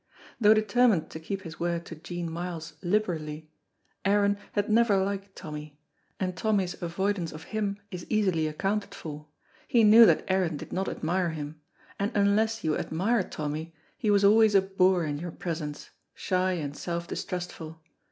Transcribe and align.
Though 0.39 0.55
determined 0.55 1.11
to 1.11 1.19
keep 1.19 1.43
his 1.43 1.59
word 1.59 1.85
to 1.85 1.95
Jean 1.95 2.27
Myles 2.31 2.73
liberally, 2.81 3.51
Aaron 4.03 4.39
had 4.53 4.67
never 4.67 4.97
liked 4.97 5.35
Tommy, 5.35 5.79
and 6.19 6.35
Tommy's 6.35 6.73
avoidance 6.81 7.31
of 7.31 7.43
him 7.53 7.77
is 7.91 8.07
easily 8.09 8.47
accounted 8.47 8.95
for; 8.95 9.27
he 9.67 9.83
knew 9.83 10.07
that 10.07 10.25
Aaron 10.27 10.57
did 10.57 10.73
not 10.73 10.89
admire 10.89 11.29
him, 11.29 11.61
and 11.99 12.11
unless 12.15 12.63
you 12.63 12.73
admired 12.75 13.31
Tommy 13.31 13.75
he 13.95 14.09
was 14.09 14.23
always 14.23 14.55
a 14.55 14.61
boor 14.63 15.03
in 15.03 15.19
your 15.19 15.29
presence, 15.29 15.91
shy 16.15 16.53
and 16.53 16.75
self 16.75 17.07
distrustful. 17.07 17.79